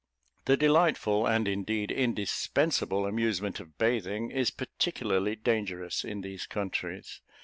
[0.45, 7.21] The delightful, and, indeed, indispensable amusement of bathing, is particularly dangerous in these countries.